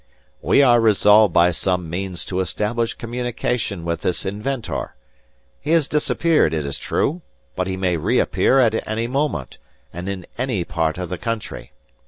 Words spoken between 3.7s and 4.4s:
with this